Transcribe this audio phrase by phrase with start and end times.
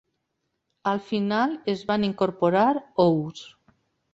[0.91, 2.67] Al final es van incorporar
[3.07, 3.45] ous.